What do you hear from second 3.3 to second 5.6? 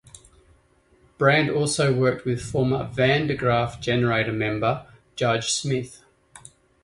Graaf Generator member Judge